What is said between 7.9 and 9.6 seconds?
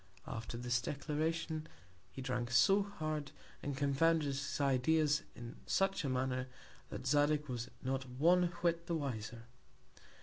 one whit the wiser.